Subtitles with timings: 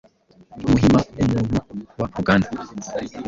[0.65, 1.57] Umuhima numuntu
[1.99, 2.47] wa uganda